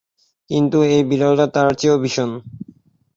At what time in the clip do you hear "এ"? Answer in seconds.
0.87-0.97